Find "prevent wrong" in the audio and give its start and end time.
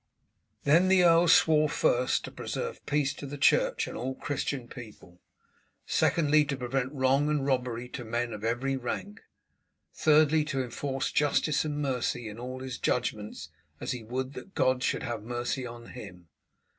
6.57-7.29